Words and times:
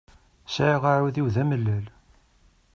Sɛiɣ 0.53 0.83
aɛudiw 0.91 1.27
d 1.35 1.37
amellal. 1.43 1.85